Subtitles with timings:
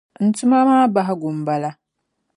[0.23, 1.69] N tuma maa bahigu m-bala.